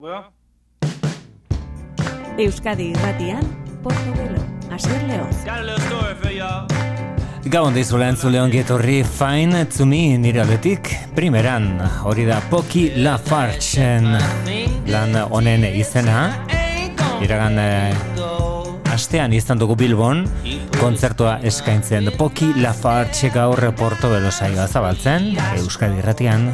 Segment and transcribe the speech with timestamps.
[0.00, 0.32] Bueno.
[2.38, 3.42] Euskadi Irratian,
[3.82, 4.40] Portobelo,
[4.70, 5.26] Asier León.
[5.44, 6.08] Got a little story.
[7.48, 14.06] Gabon dizu lehen zule ongetorri Fine to me nire aletik Primeran hori da Poki Lafartzen
[14.86, 16.26] Lan honen izena
[17.24, 20.26] Iragan eh, Astean izan dugu Bilbon
[20.76, 26.52] Kontzertua eskaintzen Poki Lafartze gaur reporto Belosaiga zabaltzen Euskadi Euskadi irratian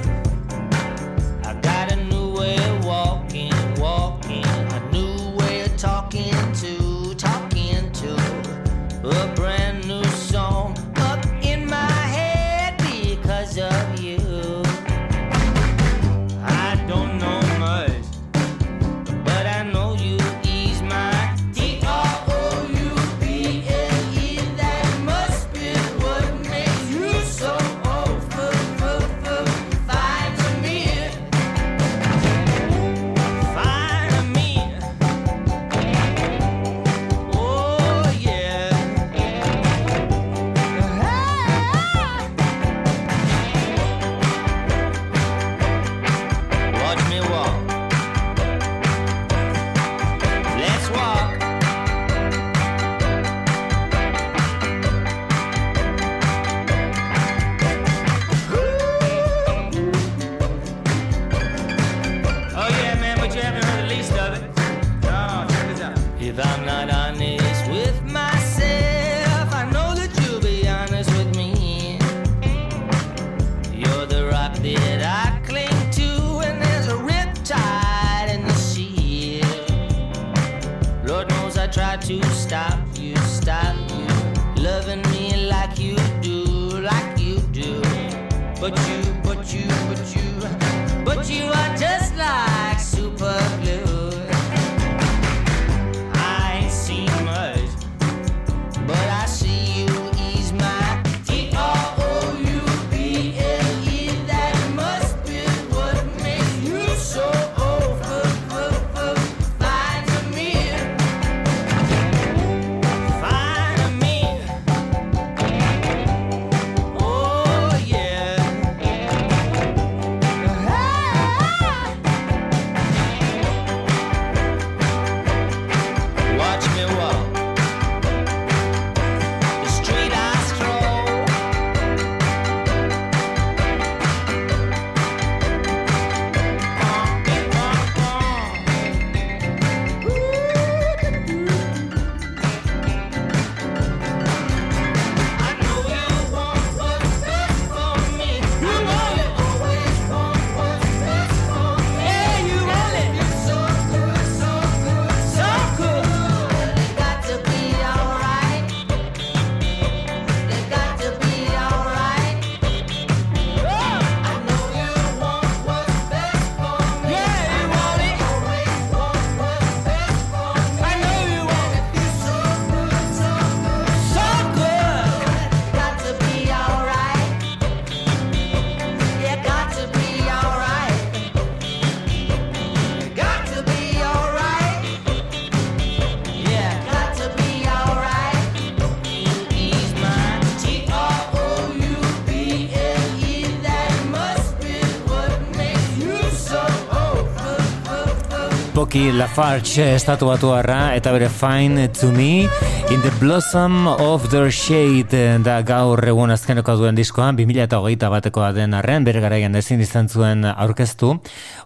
[198.94, 202.73] Lafarge estatu batu harra, eta bere Fine to Me.
[202.90, 208.50] In the Blossom of the Shade eh, da gaur egun azkeneko duen diskoan 2008 batekoa
[208.52, 211.14] den arren bere garaian ezin izan zuen aurkeztu.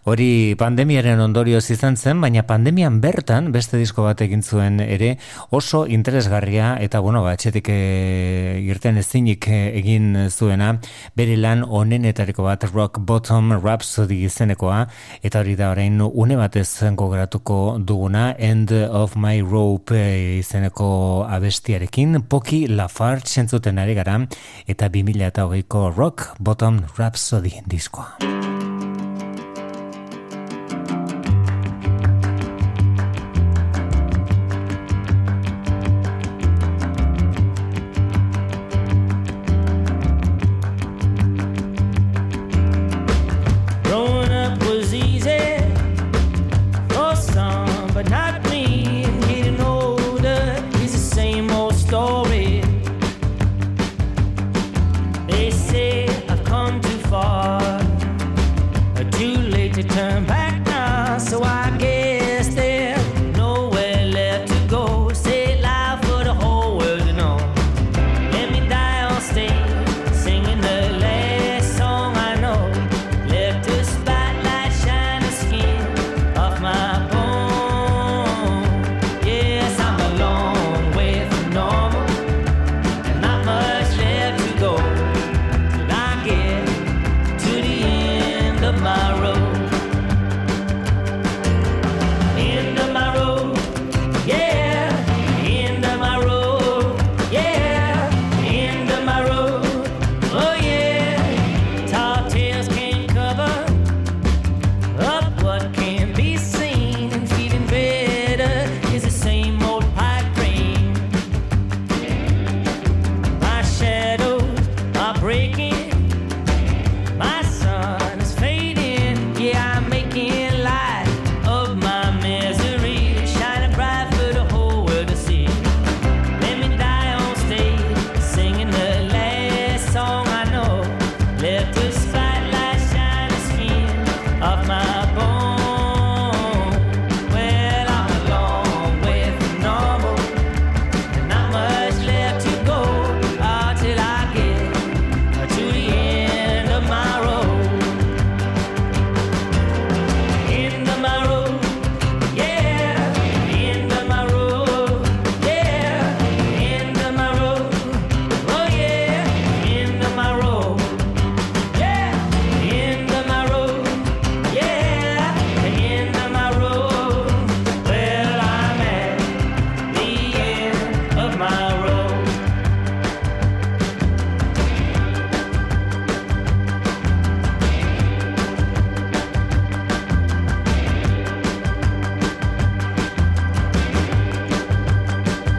[0.09, 5.17] Hori pandemiaren ondorioz izan zen, baina pandemian bertan beste disko bat egin zuen ere
[5.51, 10.77] oso interesgarria eta bueno batxetik e, eh, irten ezinik eh, egin zuena.
[11.19, 14.85] Bere lan onenetariko bat Rock Bottom Rhapsody izenekoa
[15.23, 20.07] eta hori da orain une batez gogratuko duguna End of My Rope
[20.39, 24.19] izeneko izeneko abestiarekin Poki Lafarge entzuten ari gara
[24.67, 28.78] eta 2008ko Rock Bottom Rhapsody diskoa.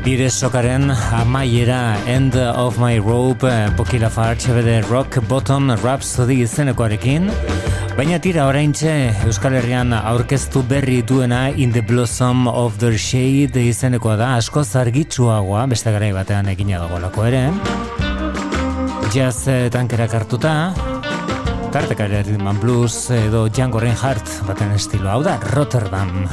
[0.09, 7.27] Nire sokaren amaiera End of my rope eh, Bokila fartxe bede rock bottom Rhapsody izenekoarekin.
[7.93, 8.95] Baina tira oraintxe
[9.27, 15.67] Euskal Herrian aurkeztu berri duena In the blossom of the shade izenekoa da asko zargitsuagoa
[15.69, 17.43] Beste garai batean egina dagoelako ere.
[19.13, 20.55] Jazz eh, tankera kartuta
[21.69, 25.13] Tartekari Man Blues edo Django Reinhardt baten estilo.
[25.13, 26.25] Hau da Rotterdam.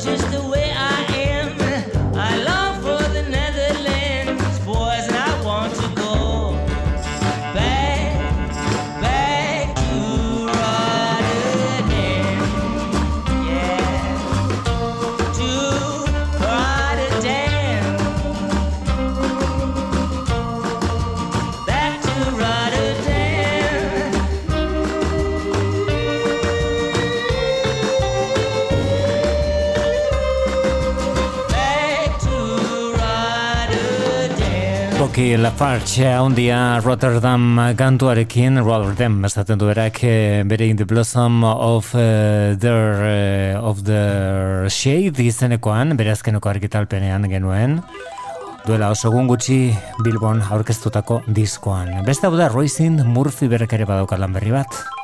[0.00, 0.61] just the way
[35.22, 41.44] Ricky Lafarge eh, handia Rotterdam kantuarekin Rotterdam esaten du berak eh, bere in the blossom
[41.44, 42.00] of eh,
[42.50, 47.78] uh, their uh, of the shade izenekoan bere azkeneko argitalpenean genuen.
[48.66, 49.60] Duela oso gun gutxi
[50.02, 52.02] Bilbon aurkeztutako diskoan.
[52.02, 55.01] Beste hau da Roisin Murphy berrekere badaukalan berri bat berri bat.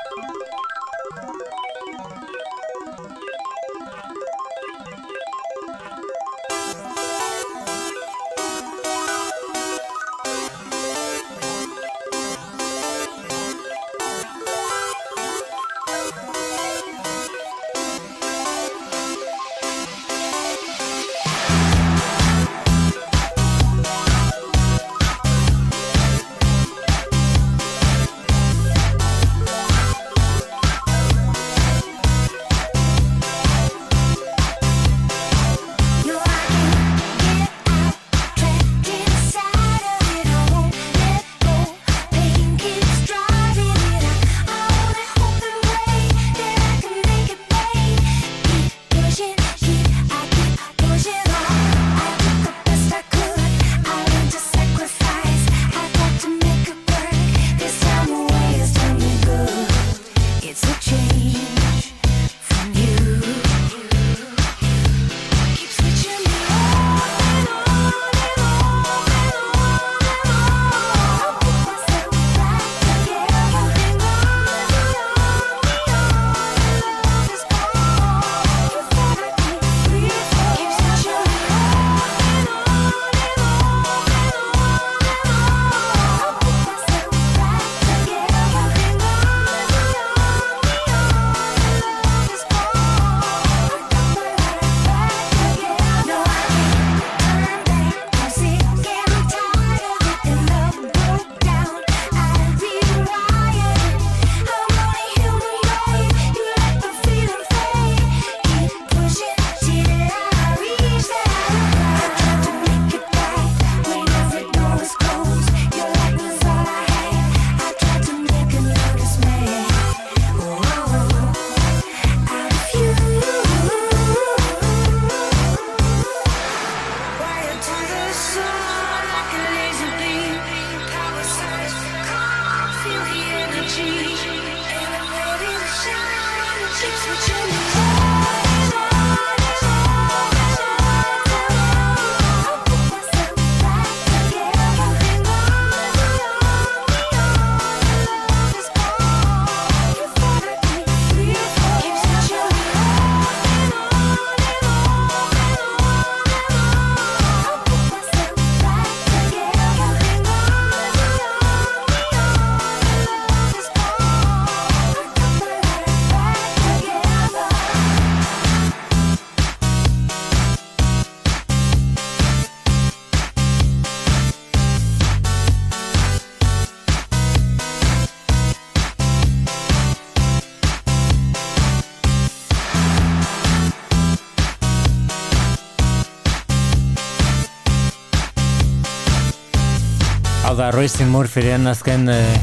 [190.68, 192.38] Da, Roisin Murphyren azken eh,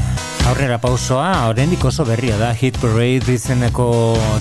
[0.50, 3.86] aurrera pausoa, oraindik oso berria da, Hit Parade izeneko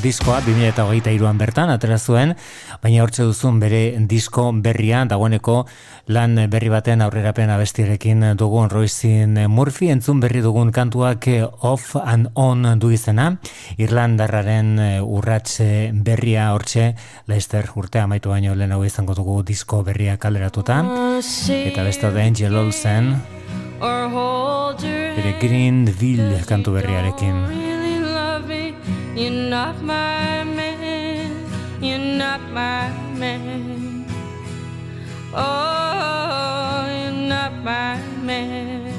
[0.01, 2.33] diskoa, 2008an bertan, atera zuen,
[2.81, 5.59] baina hortze duzun bere disko berria, dagoeneko
[6.17, 12.33] lan berri baten aurrerapen abestirekin dugun Roisin Murphy, entzun berri dugun kantuak eh, off and
[12.33, 13.35] on du izena,
[13.77, 16.95] Irlandarraren eh, urratxe berria hortxe,
[17.29, 20.81] Leicester urtea amaitu baino lehenago izango dugu disko berria kaleratuta,
[21.61, 23.13] eta beste da Angel Olsen,
[25.25, 27.35] bere Greenville kantu berriarekin.
[27.49, 28.73] really love me.
[29.15, 31.31] You're not my man.
[31.81, 34.05] You're not my man.
[35.33, 38.93] Oh, you're not my man.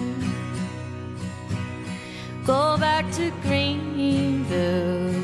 [2.47, 5.14] Go back to Greenville.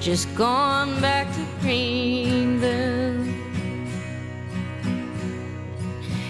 [0.00, 3.27] Just gone back to Greenville.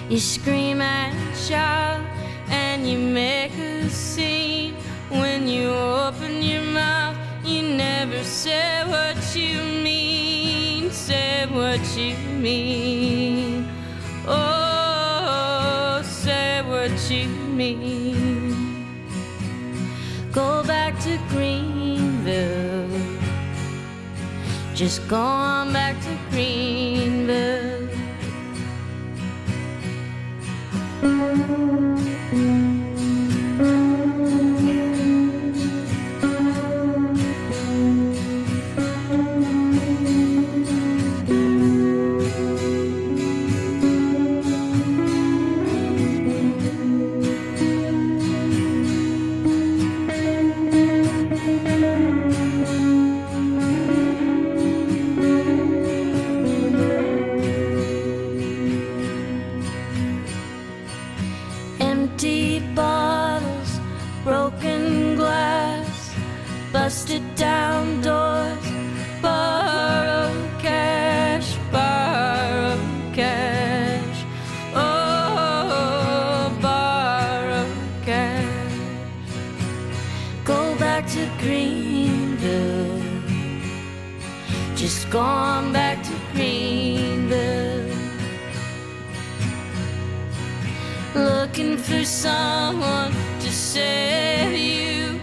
[0.09, 2.01] You scream and shout
[2.49, 4.73] and you make a scene.
[5.11, 10.91] When you open your mouth, you never say what you mean.
[10.91, 13.69] Say what you mean.
[14.27, 18.87] Oh, say what you mean.
[20.33, 22.89] Go back to Greenville.
[24.75, 27.98] Just go on back to Greenville.
[31.01, 32.78] Thank you.
[92.09, 95.21] Someone to save you.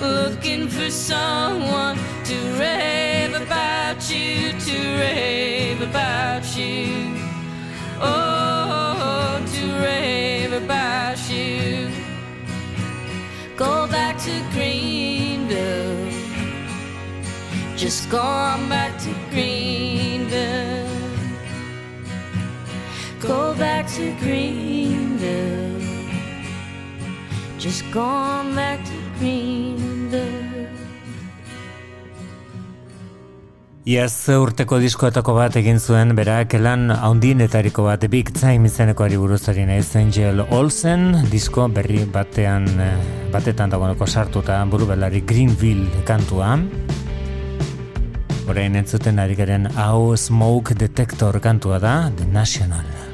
[0.00, 7.16] Looking for someone to rave about you, to rave about you.
[8.00, 11.90] Oh, to rave about you.
[13.56, 16.12] Go back to Greenville.
[17.76, 20.86] Just gone back to Greenville.
[23.18, 24.75] Go back to Greenville.
[27.66, 30.68] Just gone back to Greenville.
[33.90, 39.88] Iaz urteko diskoetako bat egin zuen berak lan haundienetariko bat Big Time izenekoari buruzari naiz
[39.98, 42.92] Angel Olsen disko berri batean eh,
[43.34, 46.52] batetan dagoeneko sartuta buru belari Greenville kantua
[48.46, 53.05] Orain entzuten ari garen hau Smoke Detector kantua da The National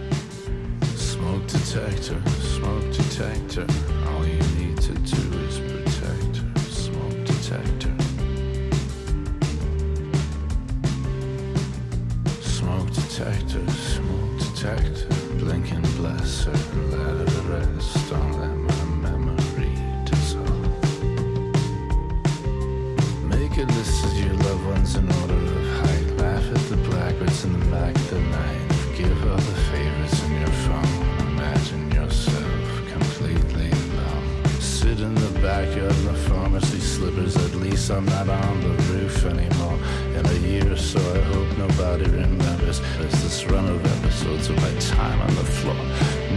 [24.83, 26.07] in order of height.
[26.18, 28.68] Laugh at the blackbirds in the back of the night.
[28.97, 29.38] Give the
[29.71, 31.29] favorites in your phone.
[31.29, 34.45] Imagine yourself completely alone.
[34.59, 37.37] Sit in the backyard in the pharmacy slippers.
[37.37, 39.79] At least I'm not on the roof anymore.
[40.16, 42.81] In a year or so, I hope nobody remembers.
[42.99, 45.83] There's this run of episodes of my time on the floor.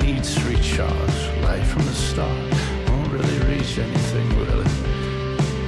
[0.03, 1.17] Needs recharge.
[1.41, 2.53] Light from the start.
[2.87, 4.69] Won't really reach anything really.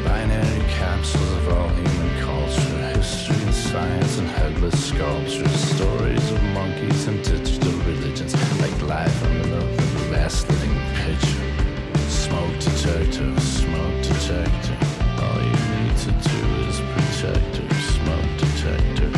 [0.06, 2.17] Binary capsules of all human
[2.48, 9.24] culture, history and science and headless sculptures, stories of monkeys and digital religions, like life
[9.26, 12.00] on the milk of the last living picture.
[12.08, 14.78] Smoke detector, smoke detector.
[15.22, 17.70] All you need to do is protect her.
[17.98, 19.12] Smoke detector.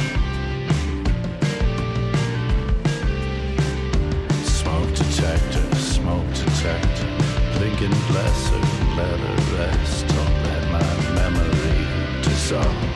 [4.43, 7.09] Smoke detector, smoke detector.
[7.57, 8.63] Blink and bless her,
[8.97, 10.07] let her rest.
[10.07, 12.88] Don't let my memory dissolve.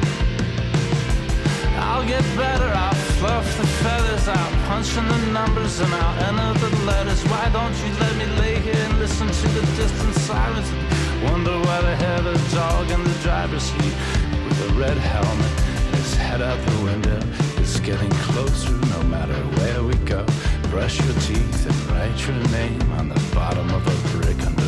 [2.03, 6.67] I'll get better, I'll fluff the feathers feathers out, punching the numbers and I'll enter
[6.67, 7.23] the letters.
[7.29, 10.69] Why don't you let me lay here and listen to the distant sirens?
[10.69, 13.95] And wonder why they have a dog in the driver's seat
[14.43, 15.51] with a red helmet.
[15.95, 17.21] His head out the window.
[17.61, 20.25] It's getting closer no matter where we go.
[20.69, 24.62] Brush your teeth and write your name on the bottom of a brick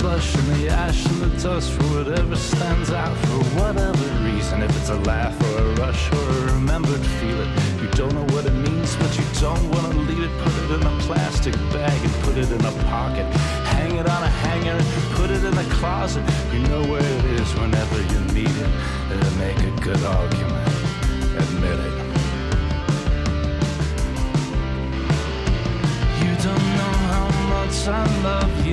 [0.00, 4.62] slush and the ash and the dust for whatever stands out for whatever reason.
[4.62, 8.46] If it's a laugh or a rush or a remembered feeling, you don't know what
[8.46, 10.32] it means, but you don't want to leave it.
[10.40, 13.26] Put it in a plastic bag and put it in a pocket.
[13.76, 16.24] Hang it on a hanger and put it in a closet.
[16.50, 18.70] You know where it is whenever you need it.
[19.12, 20.64] It'll make a good argument.
[21.44, 21.94] Admit it.
[26.24, 28.69] You don't know how much I love you.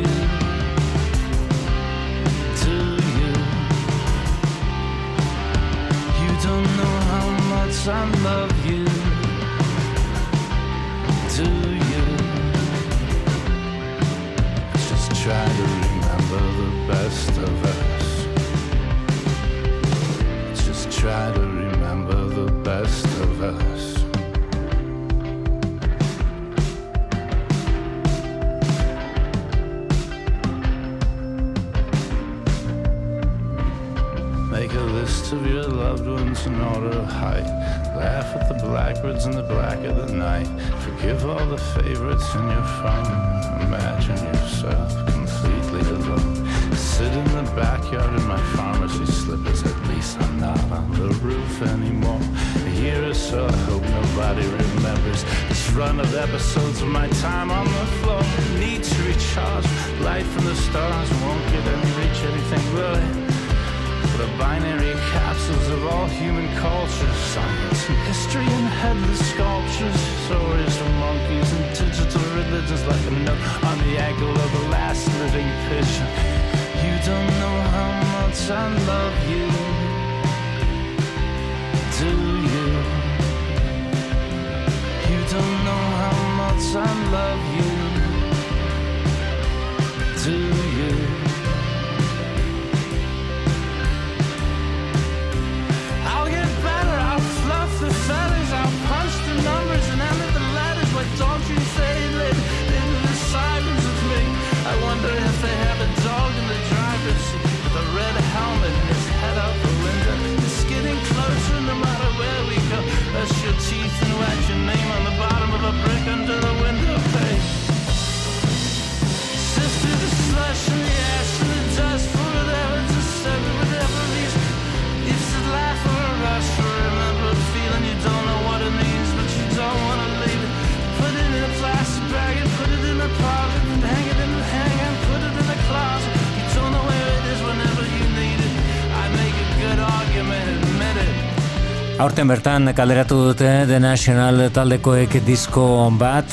[142.18, 146.26] Aurten bertan kalderatu dute The National taldekoek disko bat.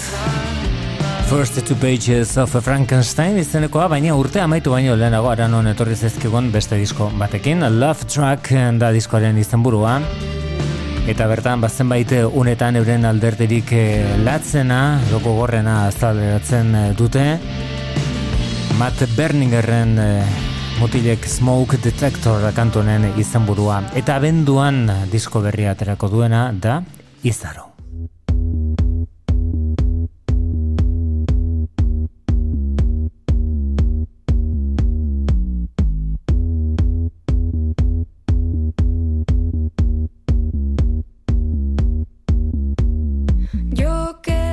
[1.29, 6.79] First Two Pages of Frankenstein izenekoa, baina urte amaitu baino lehenago aranon etorri zezkigun beste
[6.81, 7.67] disko batekin.
[7.77, 8.49] Love Track
[8.81, 9.99] da diskoaren izenburua.
[11.05, 17.29] Eta bertan bazen baite unetan euren alderterik eh, latzena, loko gorrena azaleratzen eh, dute.
[18.81, 26.83] Matt Berningerren eh, mutilek Smoke Detector kantonen izenburua eta abenduan disko berria aterako duena da
[27.23, 27.71] Izaro.
[43.73, 44.45] Yo que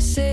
[0.00, 0.27] sé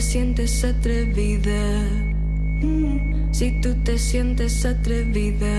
[0.00, 1.84] te sientes atrevida.
[3.32, 5.50] Si tú te sientes atrevida.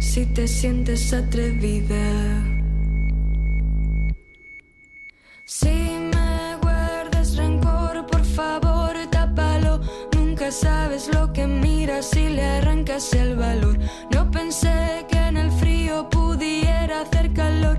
[0.00, 2.06] Si te sientes atrevida.
[5.44, 5.68] Si
[6.14, 9.82] me guardas rencor, por favor, tápalo.
[10.14, 13.78] Nunca sabes lo que miras si le arrancas el valor.
[14.10, 17.78] No pensé que en el frío pudiera hacer calor.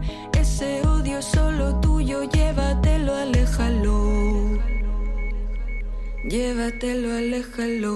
[6.32, 7.96] Llévatelo, aléjalo.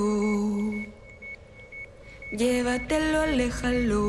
[2.31, 4.05] Llévatelo, aléjalo.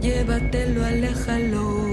[0.00, 1.87] Llévatelo, aléjalo.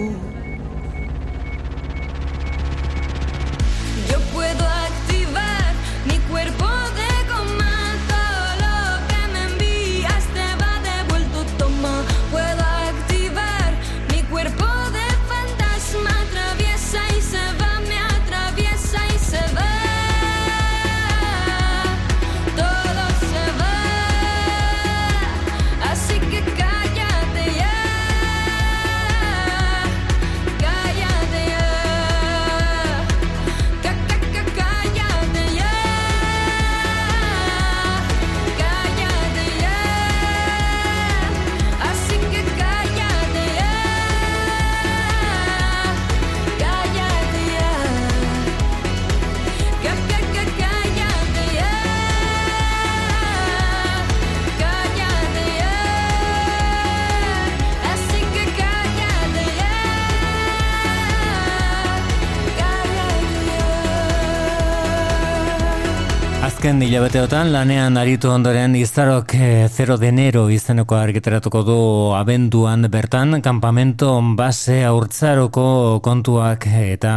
[66.65, 71.75] Azken hilabeteotan lanean aritu ondoren izarok eh, 0 de enero izeneko argitaratuko du
[72.17, 74.07] abenduan bertan kampamento
[74.39, 77.11] base aurtzaroko kontuak eta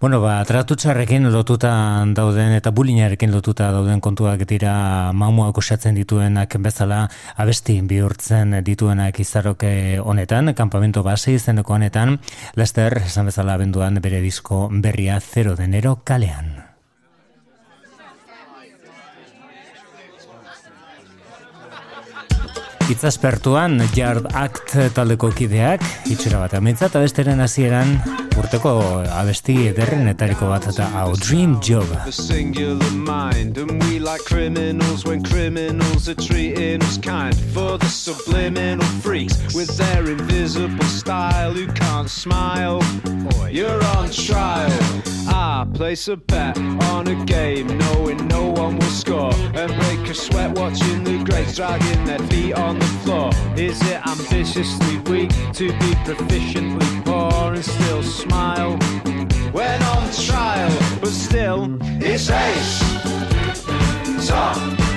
[0.00, 1.72] bueno ba tratutxarrekin lotuta
[2.16, 7.02] dauden eta bulinarekin lotuta dauden kontuak dira mamuak osatzen dituenak bezala
[7.36, 12.16] abesti bihurtzen dituenak izarok eh, honetan kampamento base izeneko honetan.
[12.56, 16.67] Lester esan bezala abenduan bere disko berria 0 de enero kalean
[22.88, 27.98] Itzaspertuan Yard Act taldeko kideak itxura bat amintzat abesteren hasieran
[28.38, 28.72] urteko
[29.12, 31.84] abesti ederrenetariko bat eta hau Dream Job.
[32.94, 37.34] mind we like criminals when criminals are treating us kind.
[37.52, 42.80] For the subliminal freaks with their invisible style Who can't smile,
[43.50, 45.02] you're on trial.
[45.26, 46.56] I place a bet
[46.92, 49.34] on a game knowing no one will score.
[49.54, 54.06] And break a sweat watching the greats dragging their feet on the floor Is it
[54.06, 58.76] ambitiously weak to be proficiently poor and still smile?
[59.52, 62.78] When on trial, but still it's ace.
[64.28, 64.87] Top,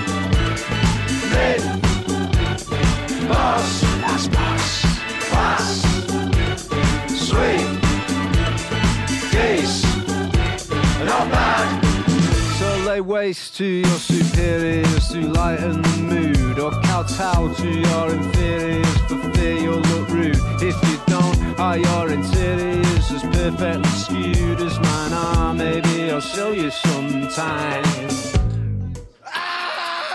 [13.02, 19.56] Waste to your superiors to lighten the mood, or kowtow to your inferiors for fear
[19.56, 20.40] you'll look rude.
[20.62, 25.54] If you don't, are your interiors as perfectly skewed as mine are?
[25.54, 27.84] Maybe I'll show you sometime.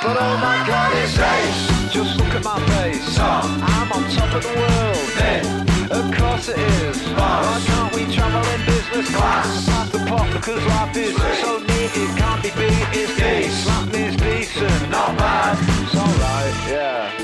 [0.02, 1.92] But oh my god, it's ace.
[1.92, 3.18] Just look at my face.
[3.18, 4.96] I'm on top of the world.
[5.90, 6.96] Of course it is.
[7.14, 7.85] Why can't we travel
[8.56, 9.66] in business class?
[9.66, 12.88] Pass the pot because life is so neat it can't be beat.
[12.92, 13.92] It's decent.
[13.92, 14.90] Me is decent.
[14.90, 15.58] Not bad.
[15.82, 17.15] It's alright, yeah.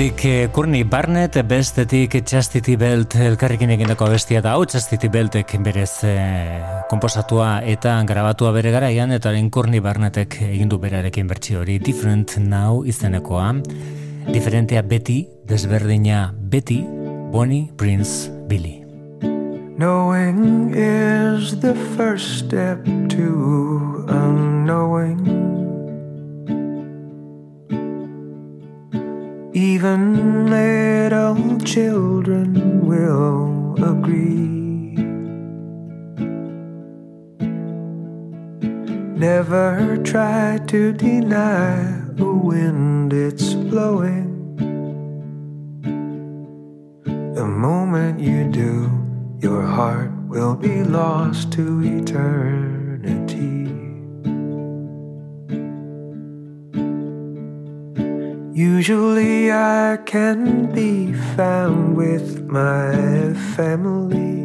[0.00, 6.00] Batetik eh, Courtney Barnett, bestetik Chastity Belt elkarrekin egindako bestia da hau, Chastity Beltek berez
[6.08, 6.56] eh,
[6.88, 12.80] komposatua eta grabatua bere garaian, eta haren Courtney Barnettek egindu berarekin bertsi hori Different Now
[12.88, 13.52] izenekoa,
[14.32, 16.80] diferentea beti, desberdina beti,
[17.30, 18.80] Bonnie, Prince, Billy.
[19.76, 22.88] Knowing is the first step
[47.40, 48.92] The moment you do,
[49.40, 53.64] your heart will be lost to eternity.
[58.52, 64.44] Usually I can be found with my family.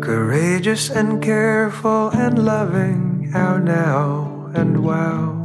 [0.00, 5.35] Courageous and careful and loving, how now and wow.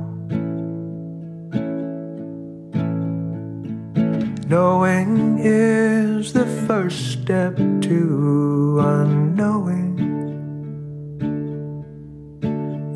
[4.52, 9.96] Knowing is the first step to unknowing.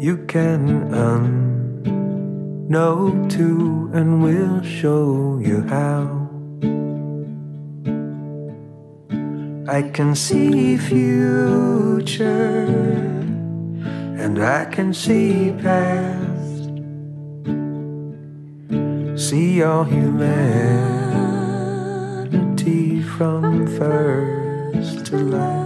[0.01, 0.91] You can
[2.67, 2.97] unknow
[3.31, 6.27] too, and we'll show you how.
[9.69, 12.65] I can see future,
[14.19, 16.67] and I can see past.
[19.15, 21.04] See all humanity
[23.17, 25.64] from first to last.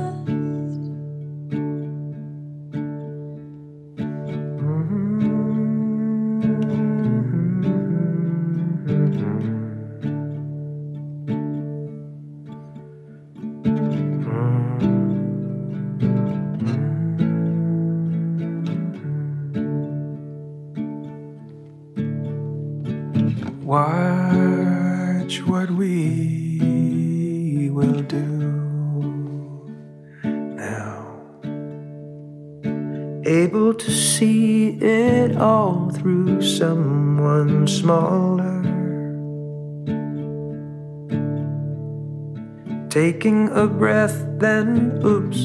[43.10, 45.42] Taking a breath, then oops,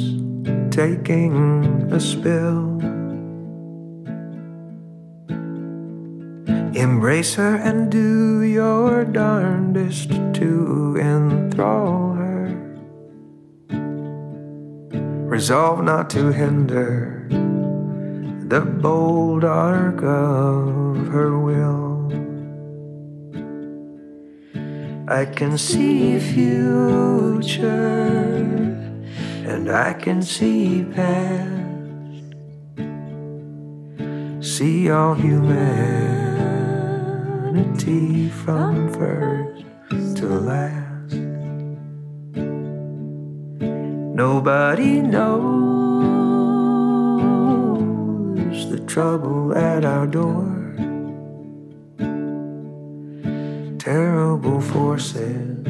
[0.71, 2.77] taking a spill.
[6.77, 12.53] Embrace her and do your darndest to enthrall her.
[15.27, 17.27] Resolve not to hinder
[18.47, 21.84] the bold arc of her will.
[25.07, 27.61] I can see future
[29.47, 31.53] and I can see past.
[34.41, 35.91] See all humanity
[38.31, 39.65] from first
[40.17, 41.13] to last.
[44.15, 45.35] Nobody knows
[48.71, 50.54] the trouble at our door.
[53.95, 55.68] Terrible forces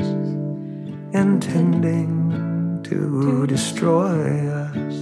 [1.13, 4.95] intending to destroy us.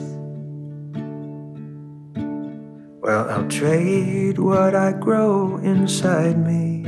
[3.01, 6.85] Well, I'll trade what I grow inside me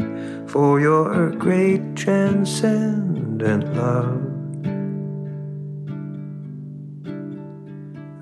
[0.49, 4.25] for your great transcendent love.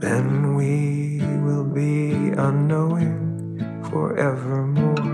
[0.00, 5.11] Then we will be unknowing forevermore.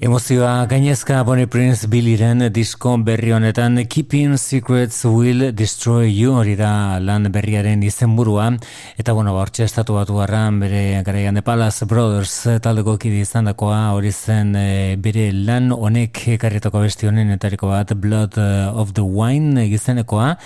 [0.00, 7.00] Emozioa gainezka Bonnie Prince Billyren disko berri honetan Keeping Secrets Will Destroy You hori da
[7.02, 8.52] lan berriaren izenburua.
[8.94, 13.80] Eta bueno, hortxe estatu batu garran bere garaian de Palace Brothers taldeko kide izan dakoa
[13.96, 18.38] hori zen e, bere lan honek ekarritako besti honen etariko bat Blood
[18.70, 20.36] of the Wine gizenekoa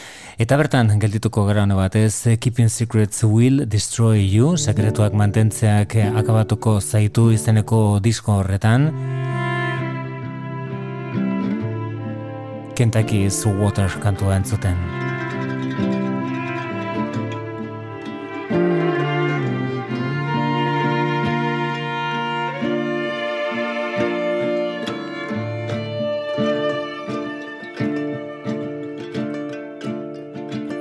[0.41, 7.29] eta bertan geldituko gara hone batez Keeping Secrets Will Destroy You sekretuak mantentzeak akabatuko zaitu
[7.37, 8.89] izeneko disko horretan
[12.75, 14.77] Kentucky is Water kantua entzuten.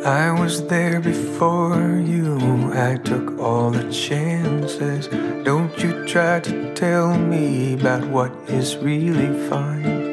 [0.06, 2.72] I was there before you.
[2.74, 5.08] I took all the chances.
[5.44, 10.11] Don't you try to tell me about what is really fine.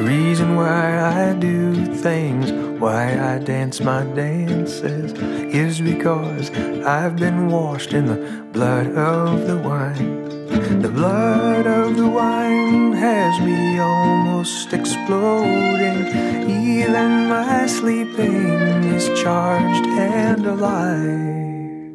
[0.00, 6.48] The reason why I do things, why I dance my dances, is because
[6.86, 8.16] I've been washed in the
[8.50, 10.80] blood of the wine.
[10.80, 16.06] The blood of the wine has me almost exploding.
[16.48, 21.92] Even my sleeping is charged and alive,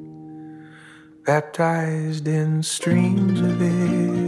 [1.25, 4.24] baptized in streams of it.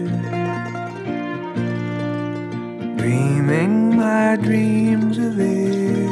[3.08, 6.10] Dreaming my dreams of it.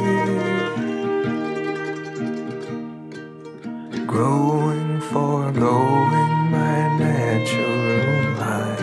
[4.06, 8.80] Growing, foregoing my natural life.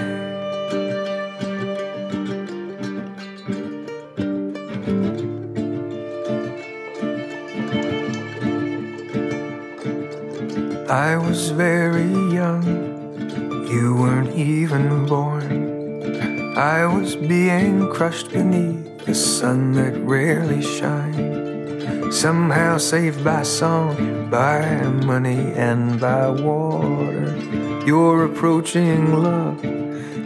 [10.88, 12.64] I was very young,
[13.68, 15.73] you weren't even born.
[16.56, 22.16] I was being crushed beneath the sun that rarely shines.
[22.16, 27.36] Somehow saved by song, by money, and by water.
[27.88, 29.64] You're approaching love,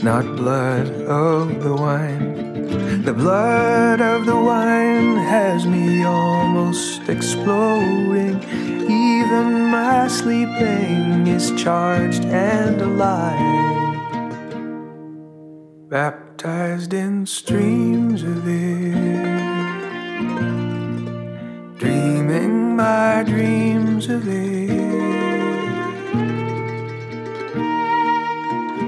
[0.04, 3.04] not blood of the wine.
[3.04, 8.44] The blood of the wine has me almost exploding.
[8.44, 13.77] Even my sleeping is charged and alive,
[15.90, 18.94] baptized in streams of it.
[21.80, 24.68] Dreaming my dreams of it.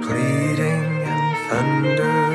[0.03, 2.28] Pleading and thundering,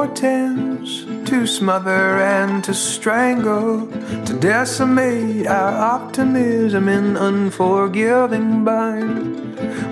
[0.00, 3.86] portends to smother and to strangle,
[4.24, 9.36] to decimate our optimism in unforgiving bind,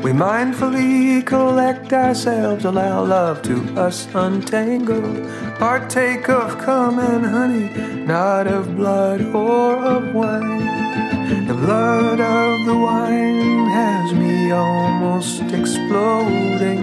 [0.02, 5.12] we mindfully collect ourselves, allow love to us untangle,
[5.59, 7.68] partake of cum and honey,
[8.06, 11.46] not of blood or of wine.
[11.48, 16.80] The blood of the wine has me almost exploding.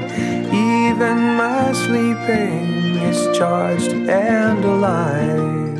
[0.53, 2.74] Even my sleeping
[3.09, 5.79] is charged and alive,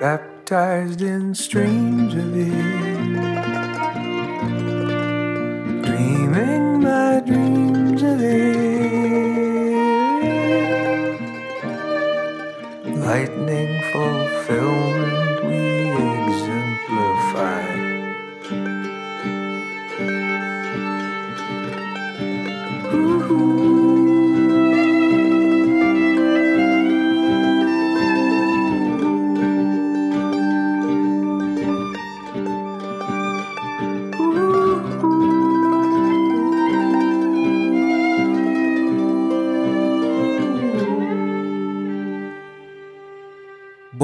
[0.00, 2.84] baptized in streams of it.
[5.86, 8.64] Dreaming my dreams of it.
[13.06, 14.93] Lightning fulfillment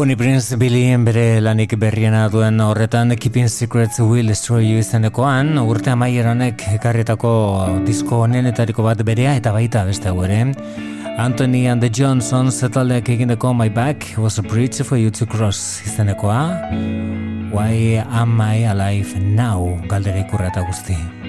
[0.01, 5.93] Bonnie Prince Billien bere lanik berriena duen horretan Keeping Secrets Will Destroy You izenekoan urte
[5.93, 7.33] amaier honek ekarrietako
[7.85, 10.41] disko honenetariko bat berea eta baita beste ere.
[11.19, 15.83] Anthony and the Johnsons zetaldeak egindeko My Back was a bridge for you to cross
[15.85, 16.49] izenekoa.
[17.53, 21.20] Why am I alive now galdera ikurra eta guzti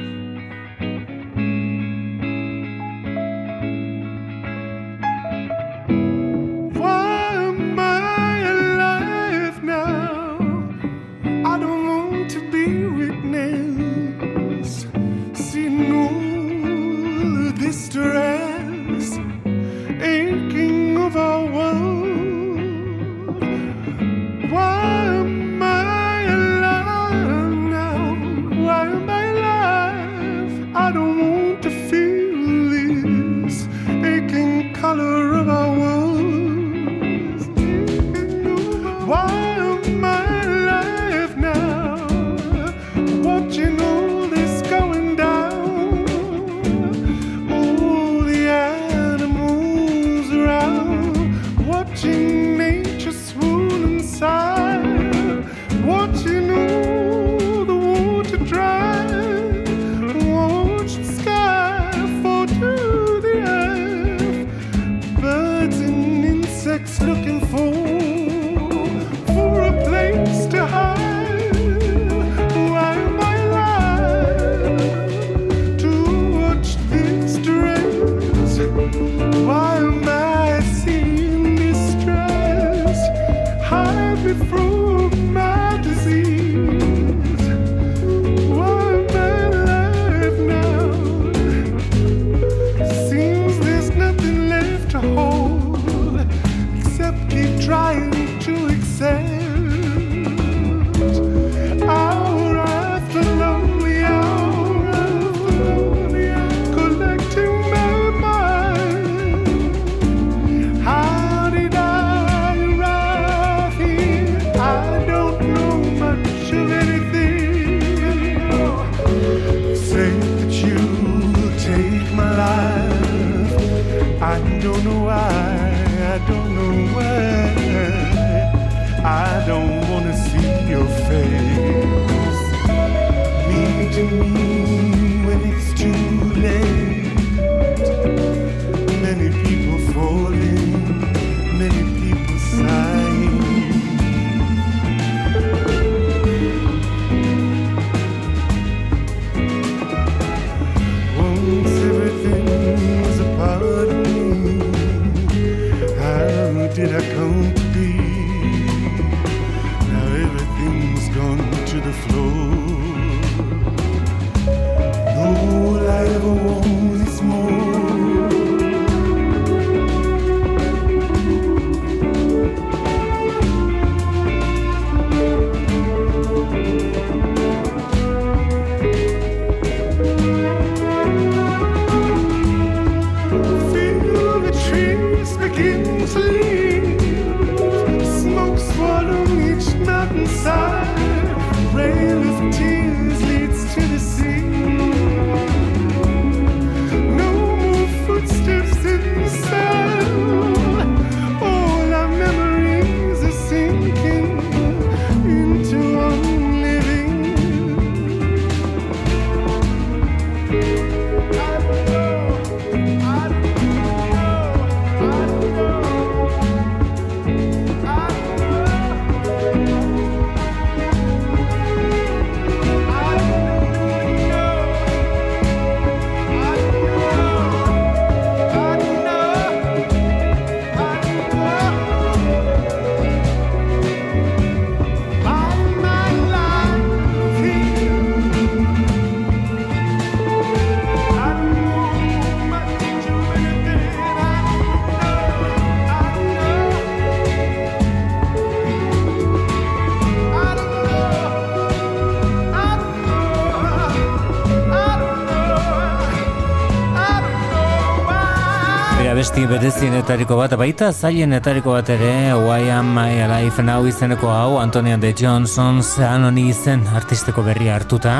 [259.61, 265.13] berezienetariko bat, baita zailenetariko bat ere, Why Am I Alive Now izeneko hau, Antonia de
[265.13, 268.17] Johnson, Anoni izen artisteko berria hartuta.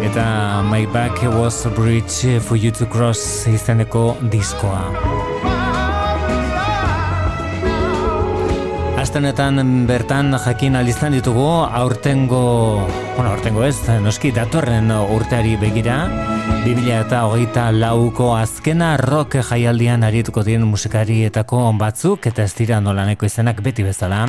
[0.00, 5.43] Eta My Back Was a Bridge for You to Cross izeneko diskoa.
[9.14, 12.82] Astenetan bertan jakin alizan ditugu aurtengo,
[13.14, 16.00] bueno, aurtengo ez, noski datorren urteari begira,
[16.64, 23.30] 2000 eta hogeita lauko azkena rock jaialdian arituko diren musikarietako batzuk, eta ez dira nolaneko
[23.30, 24.24] izenak beti bezala.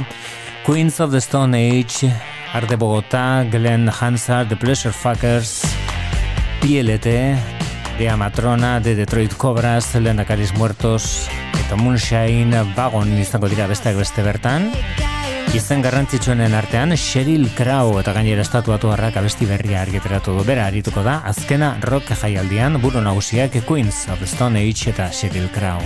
[0.67, 2.13] Queens of the Stone Age,
[2.53, 5.63] Arte Bogotá, Glenn Hansard, The Pleasure Fuckers,
[6.61, 7.39] PLT,
[7.97, 11.27] Dea Matrona, de Detroit Cobras, Lehendakaris Muertos,
[11.65, 14.69] eta Moonshine Wagon izango dira besteak beste bertan.
[15.57, 21.01] Izen garrantzitsuenen artean, Sheryl Crow eta gainera estatuatu harrak abesti berria argiteratu du bera arituko
[21.05, 25.81] da, azkena rock jaialdian, buru nagusiak Queens of Stone Age eta Sheryl Crow.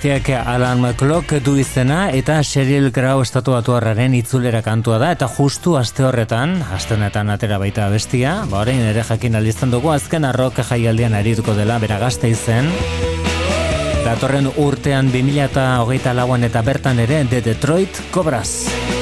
[0.00, 5.74] abestiak Alan McClock du izena eta Sheryl Grau estatu batuarraren itzulera kantua da eta justu
[5.76, 11.12] aste horretan, astenetan atera baita abestia, ba orain ere jakin alizten dugu azken arrok jaialdian
[11.12, 12.72] arituko dela beragazte izen.
[14.06, 18.99] Datorren urtean 2008 lauan eta bertan ere de Detroit Cobras.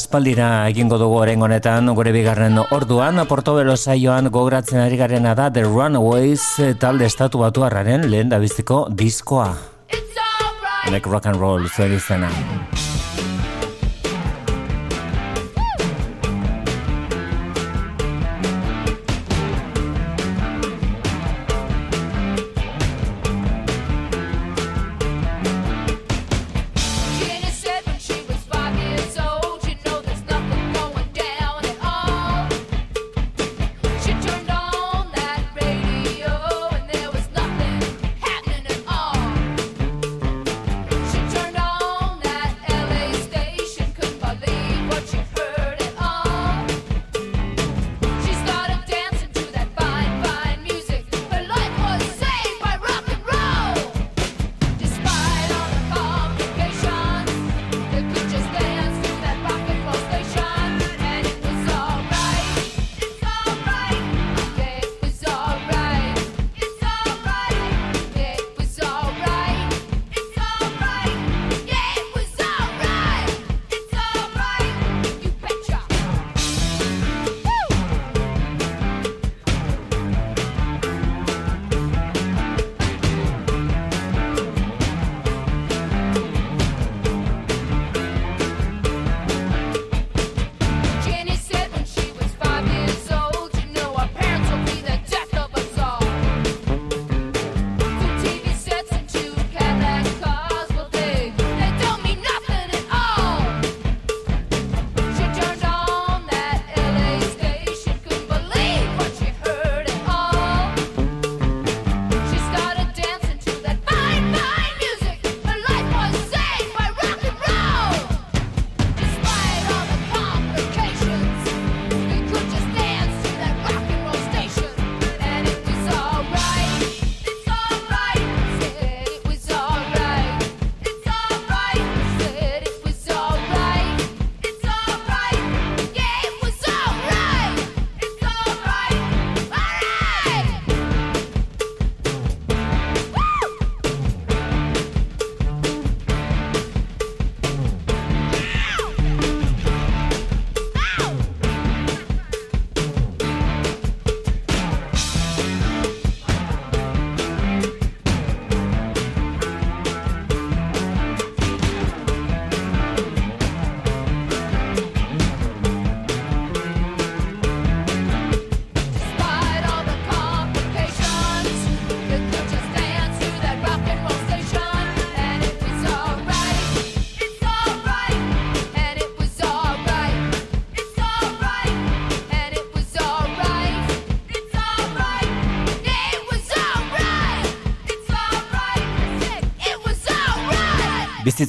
[0.00, 5.66] aspaldira egingo dugu orengo honetan gure bigarren orduan Portobelo saioan gogratzen ari garena da The
[5.68, 7.66] Runaways eh, talde estatu batu
[8.08, 9.54] lehen da biztiko diskoa.
[10.86, 12.30] Honek rock and roll zuen izena.
[12.30, 12.79] Honek rock and roll zuen izena.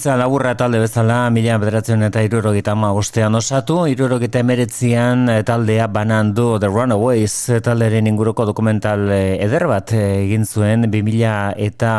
[0.01, 5.85] Bizitza laburra talde bezala, mila bederatzen eta irurogeita ama ostean osatu, irurogeita emeretzian eh, taldea
[5.93, 11.91] banan du The Runaways eh, talderen inguruko dokumental eh, eder bat egin zuen, 2000 eta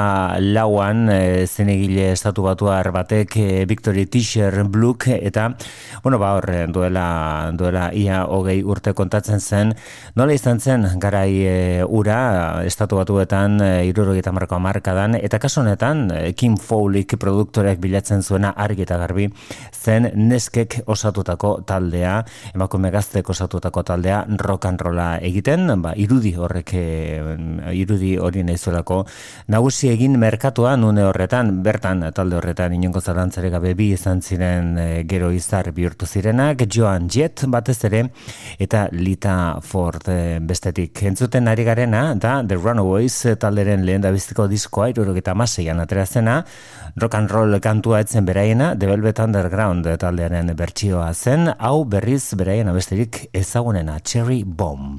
[0.43, 1.05] lauan
[1.47, 3.39] zenegile estatu batuar batek
[3.71, 5.53] Victory Tisher Bluk eta,
[6.03, 9.75] bueno, ba hor eh, duela, duela ia hogei urte kontatzen zen,
[10.15, 16.11] nola izan zen garai eh, ura estatu batuetan eh, irurogeita marko amarkadan, eta kasu honetan
[16.11, 19.29] eh, Kim Fowlik produktoreak bilatzen zuena argi eta garbi
[19.73, 22.23] zen neskek osatutako taldea,
[22.55, 27.37] emakume gaztek osatutako taldea rock and rolla egiten, ba, irudi horrek eh,
[27.79, 29.03] irudi hori nahizuelako
[29.55, 35.05] nagusi egin merkatua nune horretan, bertan talde horretan inongo zalantzare gabe bi izan ziren eh,
[35.09, 38.07] gero izar bihurtu zirenak, Joan Jett batez ere,
[38.59, 41.03] eta Lita Ford eh, bestetik.
[41.03, 46.43] Entzuten ari garena, da The Runaways talderen lehen da biztiko diskoa, irurogeta maseian aterazena,
[46.97, 52.73] rock and roll kantua etzen beraiena, The Velvet Underground taldearen bertsioa zen, hau berriz beraiena
[52.73, 54.99] besterik ezagunena, Cherry Bomb.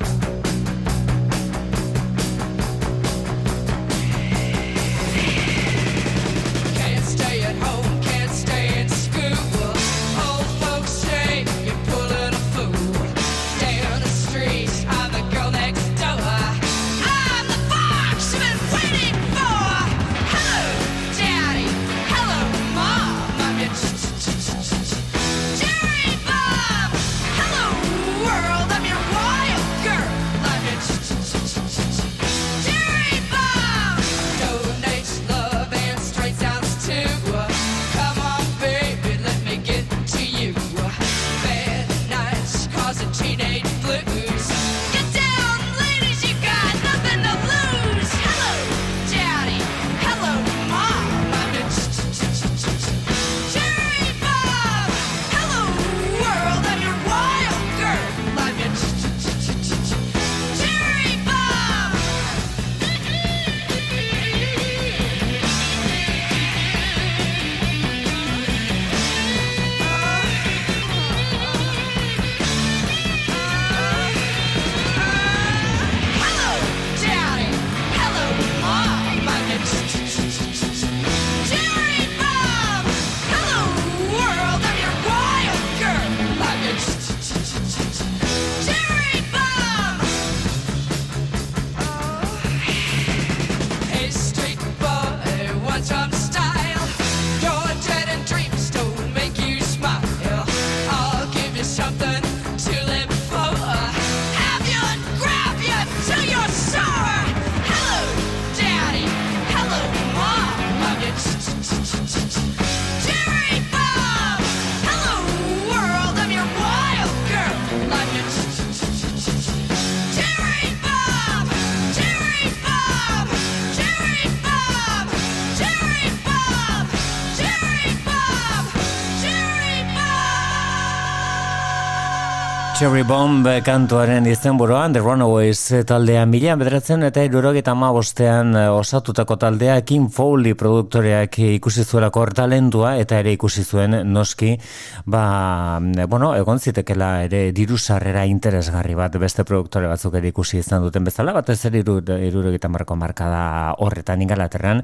[132.74, 140.08] Cherry Bomb kantuaren izenburuan The Runaways taldea mila bederatzen eta irurogeita bostean osatutako taldea Kim
[140.10, 144.58] Fowley produktoreak ikusi zuelako talentua eta ere ikusi zuen noski
[145.06, 150.82] ba, bueno, egon zitekela ere diru sarrera interesgarri bat beste produktore batzuk ere ikusi izan
[150.82, 154.82] duten bezala batez ere iru, irurogeita marko markada horretan ingalaterran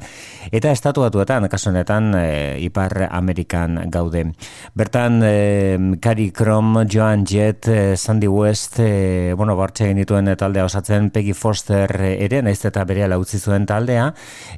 [0.52, 4.28] eta estatu batuetan, kasu honetan e, Ipar Amerikan gaude.
[4.76, 11.10] Bertan, e, Cary Crom, Joan Jett, Sandy West, e, bueno, bortxe egin dituen taldea osatzen
[11.14, 14.10] Peggy Foster ere, naiz eta berehala utzi zuen taldea,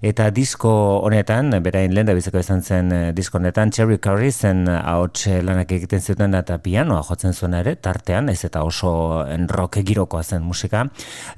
[0.02, 0.72] eta disko
[1.06, 5.72] honetan, berain lehen da biziko izan zen e, disko honetan, Cherry Curry zen ahots lanak
[5.78, 8.92] egiten zuten eta pianoa jotzen zuen ere, tartean, naiz eta oso
[9.52, 10.86] rock girokoa zen musika.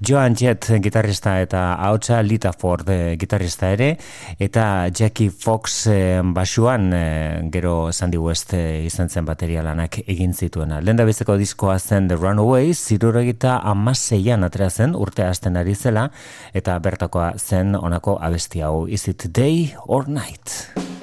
[0.02, 3.94] Joan Jett gitarrista eta ahotsa Lita Ford e, gitarrista ere,
[4.40, 6.00] eta Jackie Fox e,
[6.36, 7.06] basuan e,
[7.54, 10.82] gero Sandy West e, izan zen bateria lanak egin zituena.
[10.82, 16.10] Lehen biziko diskoa zen The Runaways, zirurogita amaseian atera zen urte hasten ari zela,
[16.54, 21.03] eta bertakoa zen honako abesti hau, Is it day or night?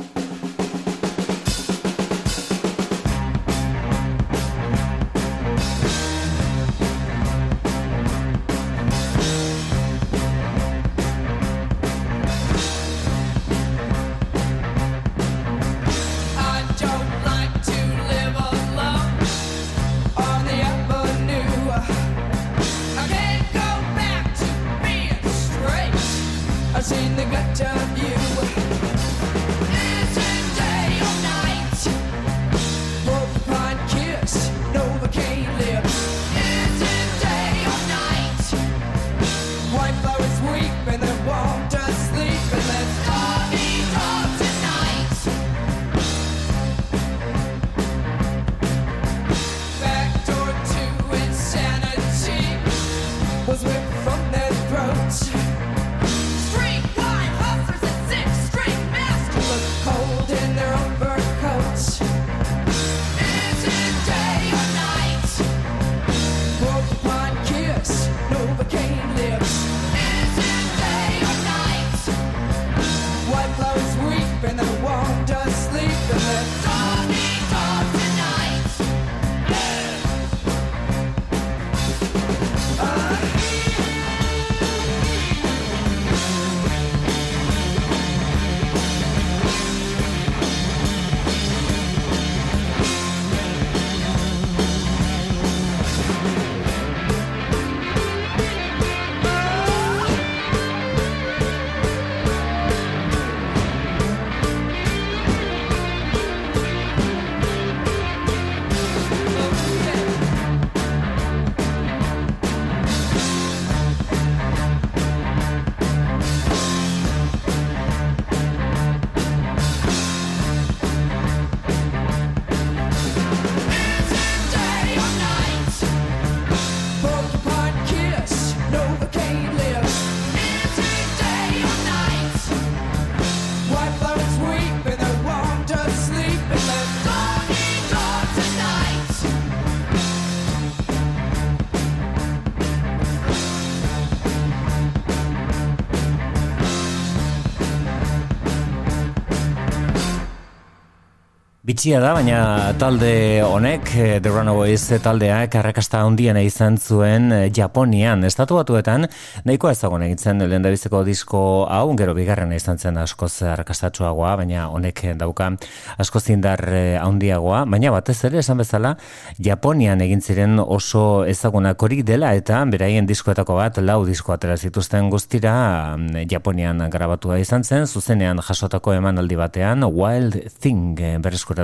[151.80, 152.38] Bitxia da, baina
[152.76, 159.06] talde honek, eh, The Runaways taldeak arrakasta handiena izan zuen eh, Japonian, estatu batuetan,
[159.48, 160.60] nahiko ezagun egitzen lehen
[161.06, 161.40] disko
[161.72, 165.54] hau, gero bigarrena izan zen askoz arrakastatsuagoa, baina honek dauka
[165.96, 168.98] askoz indar eh, handiagoa, baina batez ere esan bezala,
[169.38, 175.08] Japonian egin ziren oso ezagunak horik dela, eta beraien diskoetako bat, lau disko atera zituzten
[175.08, 181.16] guztira, mm, Japonian grabatua izan zen, zuzenean jasotako emanaldi batean, Wild Thing eh,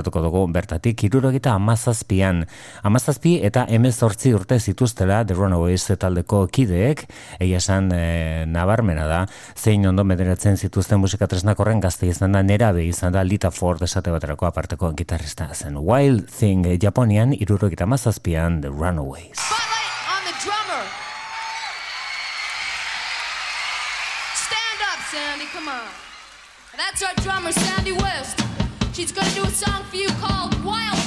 [0.07, 2.45] berreskuratuko dugu bertatik, irurogita amazazpian,
[2.83, 7.07] amazazpi eta emezortzi urte zituztela The Runaways taldeko kideek,
[7.39, 12.43] egia esan e, nabarmena da, zein ondo mederatzen zituzten musika tresnak horren gazte izan da,
[12.43, 15.77] nerabe izan da, Lita Ford esate baterako aparteko gitarrista zen.
[15.77, 19.37] Wild Thing eh, Japonian, irurogita amazazpian The Runaways.
[24.47, 25.89] Stand up, Sandy, come on.
[26.77, 28.66] That's our drummer, Sandy West.
[28.97, 31.06] She's gonna do a song for you called Wild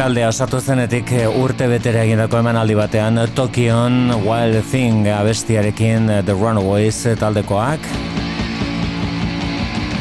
[0.00, 6.32] taldea osatu zenetik eh, urte betera egindako emanaldi batean Tokion Wild Thing abestiarekin eh, The
[6.32, 7.84] Runaways taldekoak.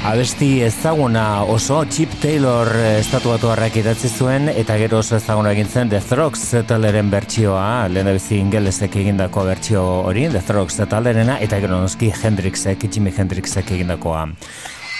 [0.07, 5.67] Abesti ezaguna oso Chip Taylor eh, estatuatu harrak idatzi zuen eta gero oso ezaguna egin
[5.67, 11.59] zen The Throgs talderen bertsioa, lehen bizi ingelesek egindako bertsio hori, The Throgs talderena eta
[11.59, 14.29] gero noski Hendrixek, Jimi Hendrixek egindakoa.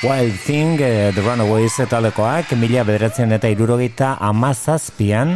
[0.02, 5.34] Wild Thing, eh, The Runaways taldekoak, mila bederatzen eta irurogeita amazazpian,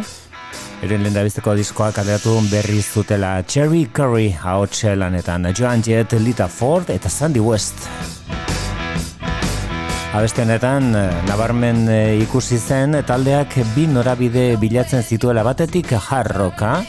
[0.83, 5.47] Eren lehen dabizteko diskoa kaleratu berri zutela Cherry Curry hau lanetan.
[5.53, 7.75] Joan Jett, Lita Ford eta Sandy West.
[10.13, 16.83] Abeste honetan, eh, nabarmen eh, ikusi zen taldeak bi norabide bilatzen zituela batetik jarroka,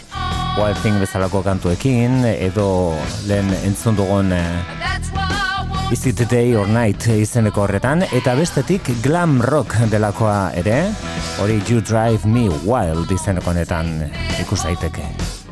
[0.59, 2.95] Wild Thing bezalako kantuekin, edo
[3.27, 5.24] lehen entzun dugun eh,
[5.95, 10.81] Is it day or night izeneko horretan, eta bestetik glam rock delakoa ere,
[11.39, 13.95] hori You Drive Me Wild izeneko honetan
[14.43, 15.44] ikus daiteke.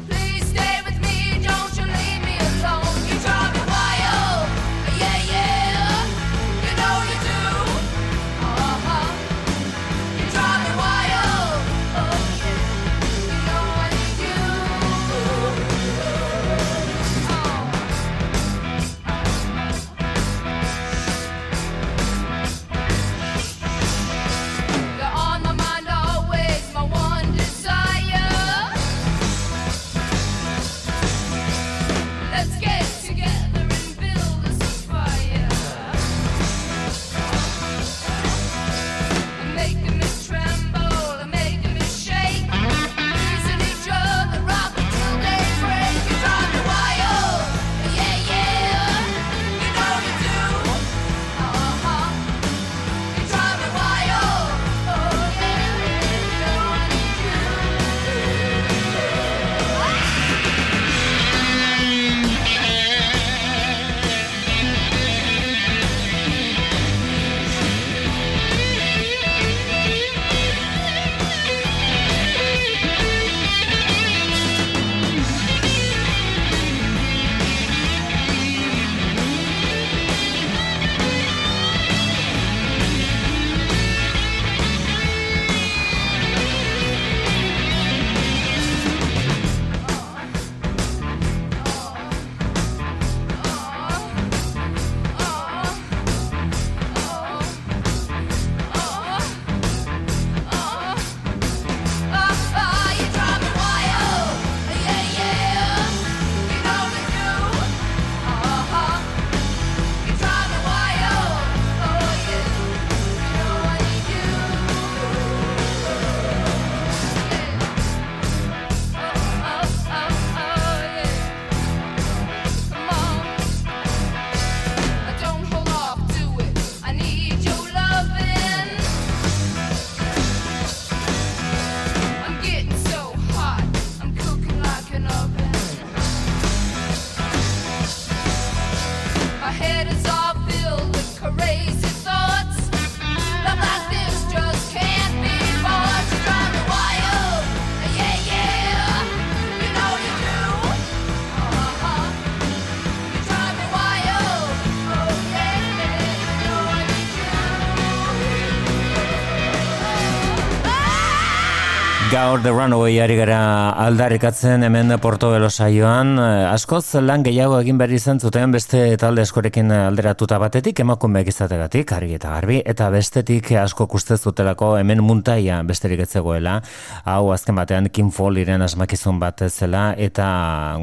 [162.22, 163.36] Gaur The Runaway ari gara
[163.82, 166.12] aldarrikatzen hemen Portobelo saioan.
[166.22, 171.90] Eh, Askoz lan gehiago egin behar izan zuten beste talde askorekin alderatuta batetik emakumeak izategatik,
[171.96, 176.60] argi eta garbi, eta bestetik asko kuste zutelako hemen muntaia besterik ez zegoela.
[177.02, 180.28] Hau azken batean Kim Folliren asmakizun bat zela eta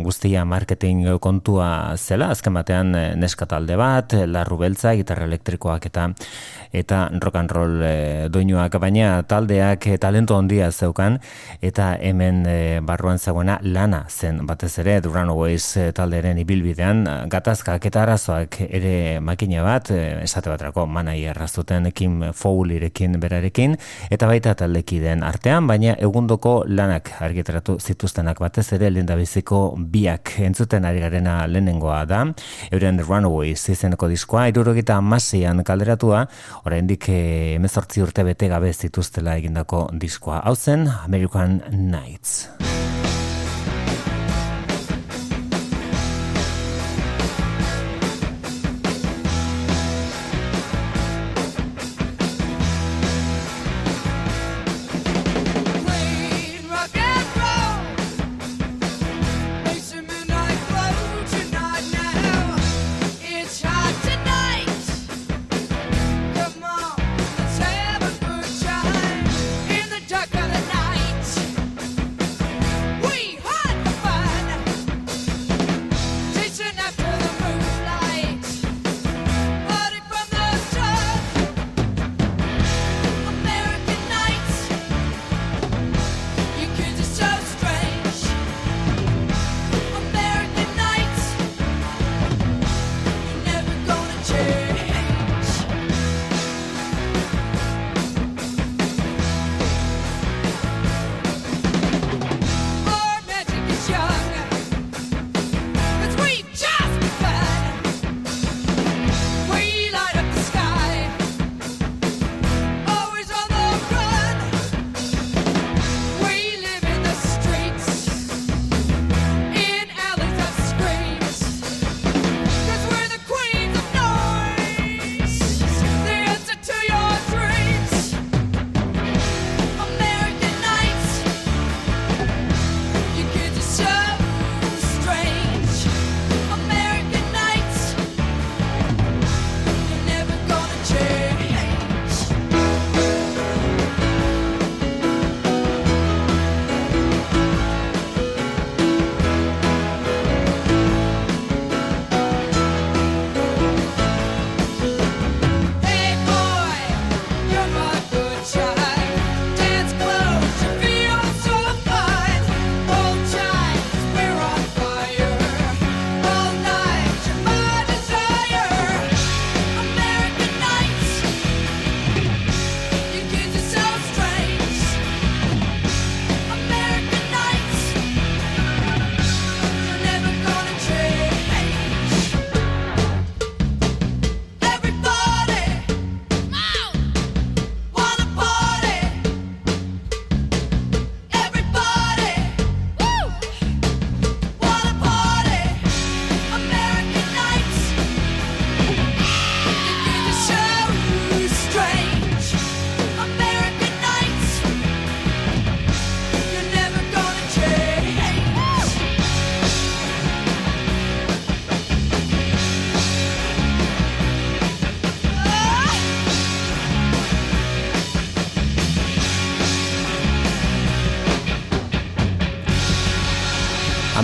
[0.04, 6.10] guztia marketing kontua zela, azken batean eh, neska talde bat, larru beltza, gitarra elektrikoak eta
[6.72, 11.18] eta rock and roll e, doinuak, baina taldeak talento handia zeukan
[11.62, 14.46] eta hemen e, barruan zegoena lana zen.
[14.48, 20.52] Batez ere The Runaways e, talderen ibilbidean gatazkak eta arazoak ere makina bat, e, esate
[20.52, 23.76] batrako manai errazuten Kim Fowlirekin berarekin
[24.10, 28.40] eta baita taldekideen artean, baina egundoko lanak argitaratu zituztenak.
[28.40, 32.24] Batez ere lehendabiziko biak entzuten ari garena lehenengoa da,
[32.72, 36.26] euren Runaways izeneko diskoa, irurogita amasian kalderatua,
[36.66, 40.42] oraindik eh, emezortzi urte bete gabe zituztela egindako diskoa.
[40.46, 40.88] Hau zen
[41.20, 42.48] American Nights.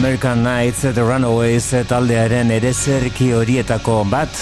[0.05, 4.37] American Nights The Runaways taldearen erezerki horietako bat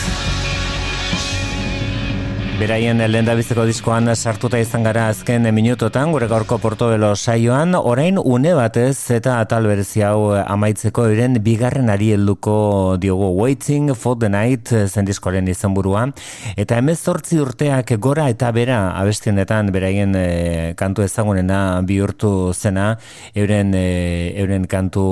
[2.54, 9.10] Beraien lehendabiziko diskoan sartuta izan gara azken minutotan gure gaurko portobelo saioan, orain une batez
[9.16, 13.32] eta atal berezi hau amaitzeko euren bigarren ari helduko diogu.
[13.40, 16.04] Waiting for the Night zen diskoaren izenburua.
[16.56, 20.28] Eta emezortzi urteak gora eta bera abestienetan beraien e,
[20.78, 23.00] kantu ezagunena bihurtu zena.
[23.34, 25.08] Euren e, euren kantu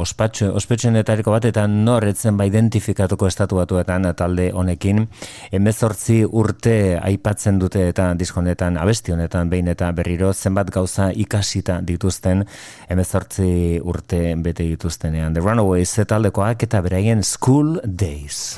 [0.00, 5.04] ospetsuenetariko bat eta norretzen ba identifikatuko estatu batuetan talde honekin.
[5.52, 12.44] Emezortzi urte aipatzen dute eta diskonetan abesti honetan behin eta berriro zenbat gauza ikasita dituzten
[12.88, 15.34] emezortzi urte bete dituztenean.
[15.34, 18.56] The Runaways taldekoak eta beraien School Days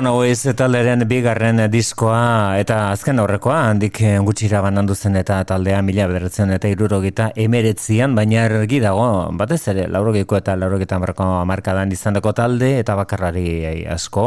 [0.00, 6.54] Runaways talderen bigarren diskoa eta azken aurrekoa handik gutxira banandu zen eta taldea mila bederatzen
[6.54, 9.04] eta irurogita emeretzian, baina argi dago,
[9.36, 14.24] batez ere, laurogiko eta laurogita marko markadan izandako talde eta bakarrari asko,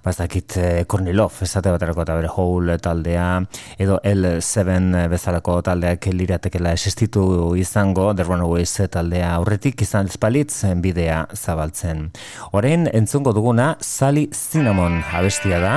[0.00, 3.28] bazakit eh, Kornilov, esate baterako eta bere Hole taldea,
[3.76, 12.08] edo L7 bezalako taldeak liratekela existitu izango, The Runaways taldea aurretik izan espalitz bidea zabaltzen.
[12.56, 15.74] Orain entzungo duguna Sally Cinnamon abestia da.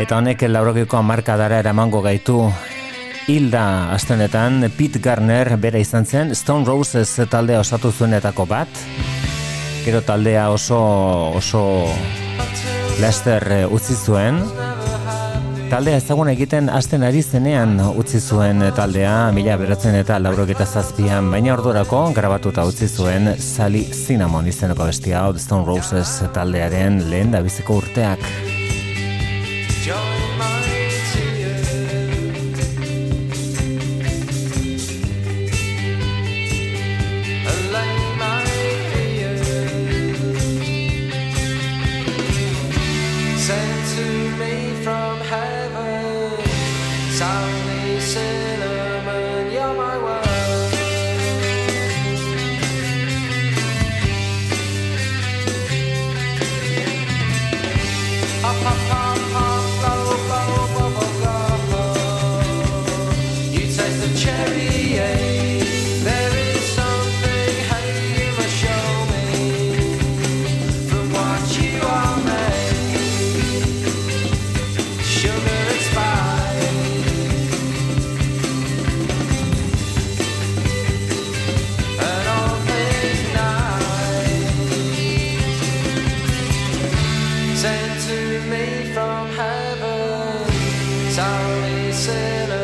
[0.00, 2.38] Eta honek laurogiko markadara eramango gaitu
[3.28, 8.82] Hilda astenetan Pete Garner bera izan zen Stone Roses taldea osatu zuenetako bat.
[9.84, 10.80] Gero taldea oso
[11.36, 11.62] oso
[13.00, 14.40] Lester eh, utzi zuen.
[15.72, 21.54] Taldea ezagun egiten hasten ari zenean utzi zuen taldea mila beratzen eta laurogeta zazpian, baina
[21.54, 27.80] ordurako grabatuta utzi zuen Sally Cinnamon izeneko bestia hau Stone Roses taldearen lehen da biziko
[27.80, 28.20] urteak.
[87.62, 90.50] sent to me from heaven,
[91.12, 92.61] sorry sinner.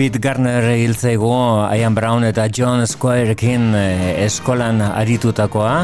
[0.00, 1.28] Pete Garner hiltzaigu
[1.76, 5.74] Ian Brown eta John Squirekin eh, eskolan aritutakoa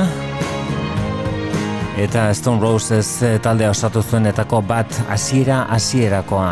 [2.01, 6.49] eta Stone Roses eh, taldea osatu zuenetako bat hasiera hasierakoa.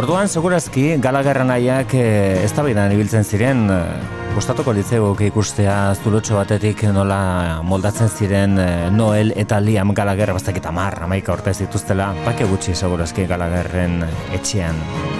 [0.00, 3.68] Orduan, segurazki, Gallagher nahiak eh, ez ibiltzen ziren,
[4.34, 8.56] gustatuko litzegoke ikustea zulotxo batetik nola moldatzen ziren
[8.96, 15.19] Noel eta Liam Gallagher bastak eta mar, amaika orte zituztela, pake gutxi segurazki Gallagherren etxean.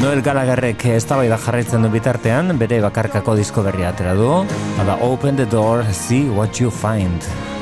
[0.00, 4.30] Noel Gallagherrek ez jarraitzen du bitartean, bere bakarkako disko berria atera du,
[4.80, 7.59] Hala, Open the door, see what you find.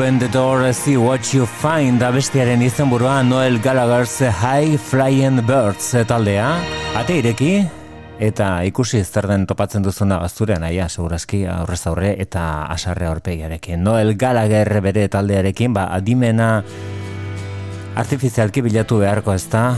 [0.00, 6.46] Open the door, see what you find abestiaren izenburua Noel Gallagher's High Flying Birds taldea.
[6.96, 7.50] Ate ireki
[8.16, 13.84] eta ikusi zer den topatzen duzuna zure naia segurazki aurrez aurre eta asarre aurpegiarekin.
[13.84, 16.48] Noel Gallagher bere taldearekin ba adimena
[17.94, 19.74] artifizialki bilatu beharko ezta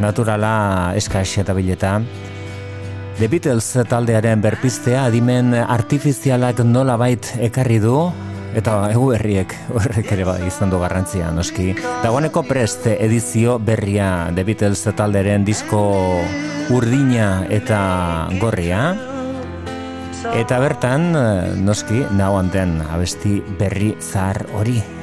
[0.00, 1.98] naturala eskas eta bileta.
[3.20, 8.08] The Beatles taldearen berpistea adimen artifizialak nolabait ekarri du
[8.56, 11.72] Eta egu berriek horrek ere bai izan du garrantzia, noski.
[12.02, 15.82] Dagoeneko prest edizio berria The Beatles talderen disko
[16.74, 17.80] urdina eta
[18.42, 18.94] gorria.
[20.36, 21.10] Eta bertan,
[21.64, 24.99] noski, nagoan den abesti berri zahar hori.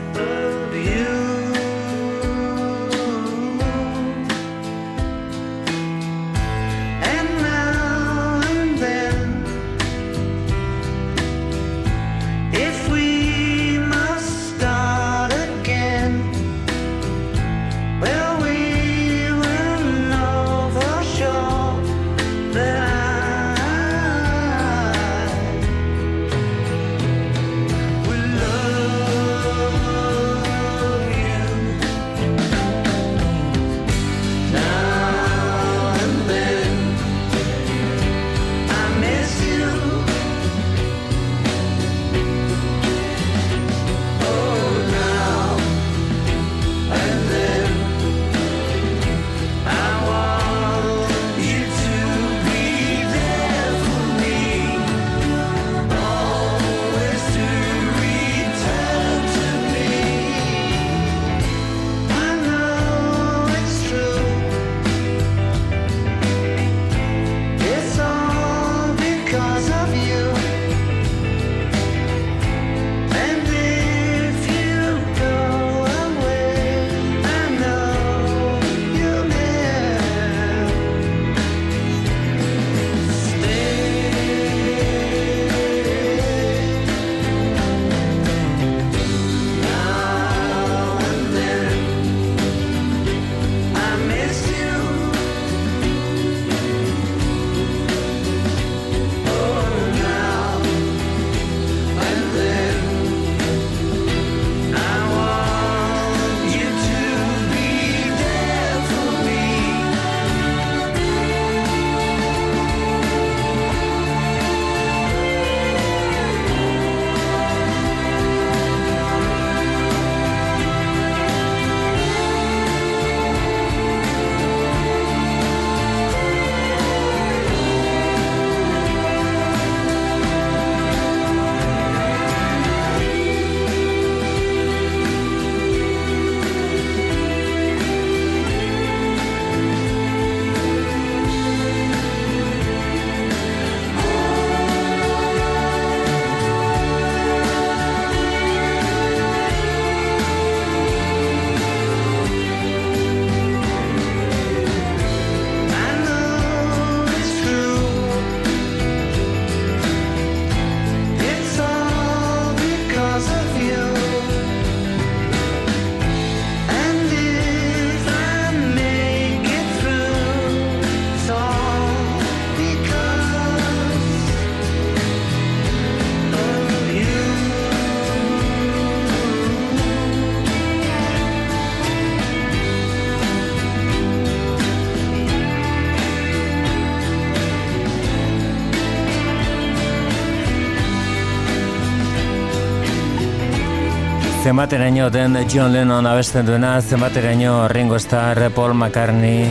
[194.48, 199.44] Zenbateraino den John Lennon abesten duena, zenbateraino Ringo Starr, Paul McCartney,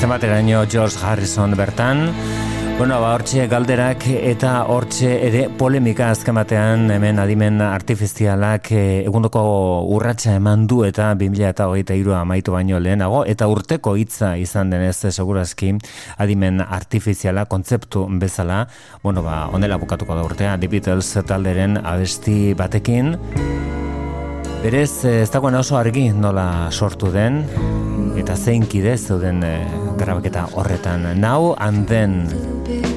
[0.00, 2.08] zenbateraino George Harrison bertan.
[2.78, 9.44] Bueno, ba, hortxe galderak eta hortxe ere polemika azken batean hemen adimen artifizialak eh, egundoko
[9.92, 15.74] urratsa eman du eta 2023 amaitu baino lehenago eta urteko hitza izan denez eh, segurazki
[16.16, 18.64] adimen artifiziala kontzeptu bezala,
[19.04, 23.18] bueno, ba, onela bukatuko da urtea, The Beatles talderen abesti batekin,
[24.62, 27.40] Berez, eh, ez dagoen oso argi nola sortu den,
[28.14, 29.50] eta zein kide zeuden e,
[29.98, 31.08] grabaketa horretan.
[31.18, 32.28] Now and then,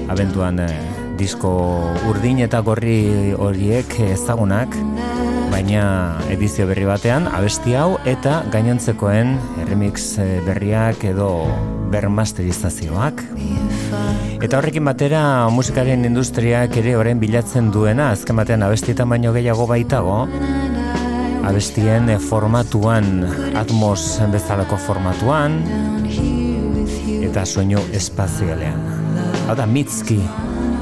[0.05, 0.67] abenduan e,
[1.17, 1.55] disko
[2.05, 4.77] urdin eta gorri horiek ezagunak,
[5.49, 9.33] baina edizio berri batean, abesti hau eta gainontzekoen
[9.65, 11.31] remix berriak edo
[11.89, 13.25] bermasterizazioak.
[14.37, 20.27] Eta horrekin batera musikaren industriak ere orain bilatzen duena, azken batean abestietan baino gehiago baitago,
[21.45, 25.61] abestien formatuan, atmos bezalako formatuan,
[27.21, 28.81] eta soinu espazialean.
[29.47, 30.19] Hau da, Mitski,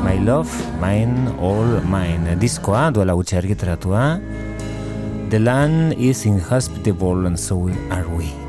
[0.03, 4.07] My Love, Mine, All Mine, diskoa duela gutxe argitaratua,
[5.33, 8.42] The land is inhospitable and so are we.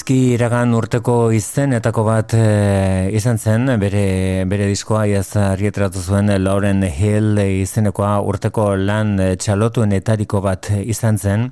[0.00, 2.44] Mitski iragan urteko izenetako bat e,
[3.12, 9.92] izan zen, bere, bere diskoa iaz argietratu zuen Lauren Hill izenekoa urteko lan e, txalotuen
[9.92, 11.44] etariko bat izan zen,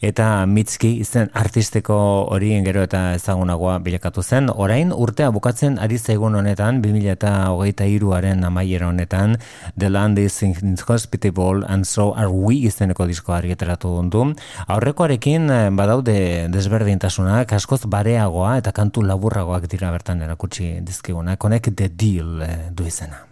[0.00, 1.96] eta Mitski izen artisteko
[2.32, 4.50] hori gero eta ezagunagoa bilakatu zen.
[4.50, 9.36] Orain urtea bukatzen ari zaigun honetan, 2008aren amaiera honetan,
[9.78, 14.24] The Land is Inhospitable and So Are We izeneko diskoa argietratu du.
[14.66, 16.16] Aurrekoarekin e, badaude
[16.52, 21.42] desberdintasunak, askoz bareagoa eta kantu laburragoak dira bertan erakutsi dizkigunak.
[21.44, 23.24] Honek The Deal eh, du izena.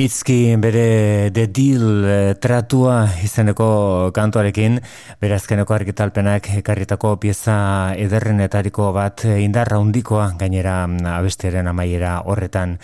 [0.00, 4.78] Nowitzki bere The Deal eh, tratua izeneko kantuarekin,
[5.20, 7.56] berazkeneko argitalpenak ekarritako pieza
[8.00, 12.78] ederrenetariko bat eh, indarra handikoa gainera mm, abestiaren amaiera horretan.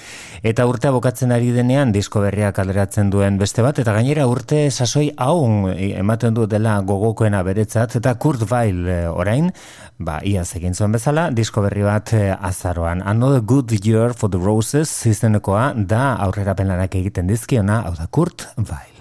[0.45, 5.09] Eta urtea bokatzen ari denean disko berriak alderatzen duen beste bat, eta gainera urte sasoi
[5.17, 9.49] hau eh, ematen du dela gogokoena beretzat, eta Kurt Weil orain,
[9.97, 13.01] ba, iaz egin zuen bezala, disko berri bat azaroan.
[13.01, 18.11] Another Good Year for the Roses izenekoa da aurrera penlanak egin egiten dizkiona, hau da
[18.11, 18.96] Kurt Weil.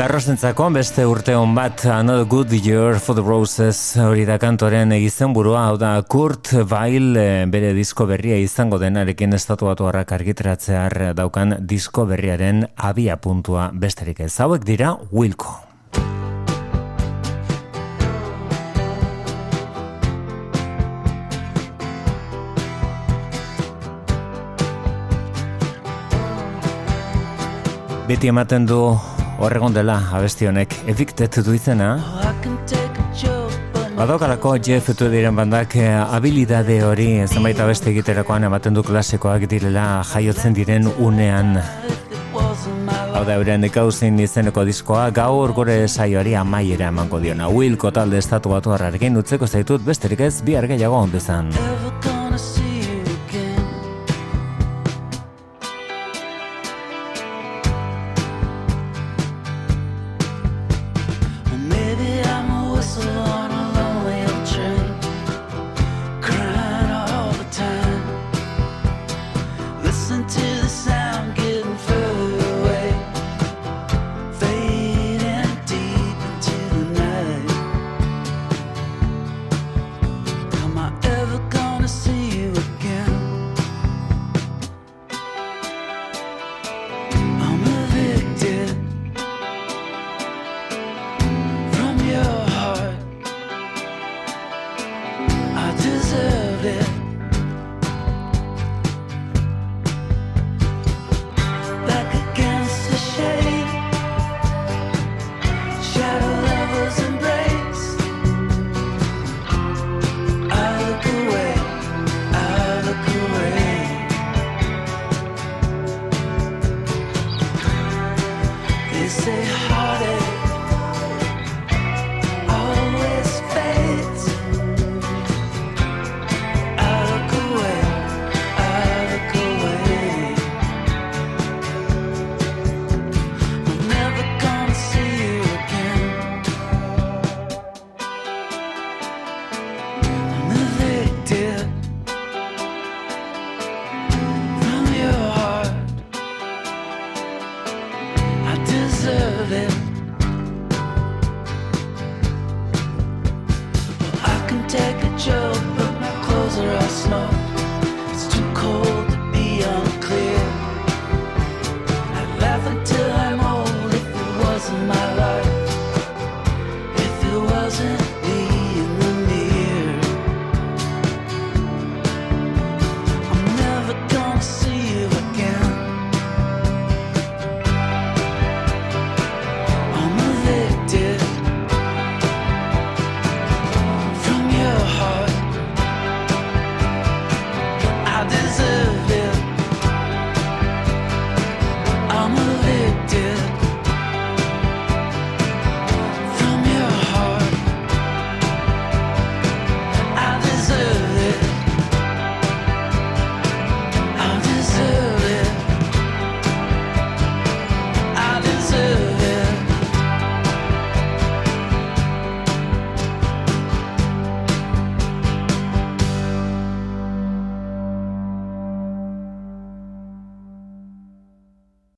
[0.00, 5.34] Larrostentzako beste urte hon bat Another Good Year for the Roses hori da kantoren izen
[5.36, 11.58] burua, hau da Kurt Weill eh, bere disko berria izango denarekin estatuatu harrak argitratzear daukan
[11.68, 14.32] disko berriaren abia puntua besterik ez.
[14.40, 15.52] Hauek dira Wilco.
[28.08, 28.96] Beti ematen du
[29.40, 30.74] horregon dela abesti honek.
[30.86, 31.96] Evicted du izena.
[33.96, 40.56] Badokalako Jeff diren bandak eh, habilidade hori zenbait abeste egiterakoan ematen du klasikoak direla jaiotzen
[40.56, 41.58] diren unean.
[43.10, 47.50] Hau da euren ekauzin izeneko diskoa gaur gure saioari amaiera emango diona.
[47.52, 51.52] Wilko talde estatu batu harrarekin utzeko zaitut besterik ez bihar gehiago onduzan